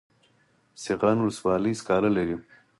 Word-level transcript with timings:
سیغان 0.83 1.17
ولسوالۍ 1.21 1.73
سکاره 1.79 2.09
لري؟ 2.17 2.35